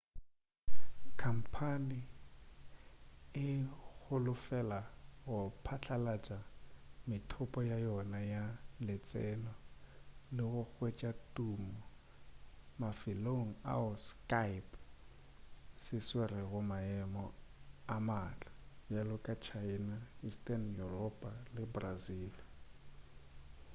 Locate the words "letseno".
8.87-9.53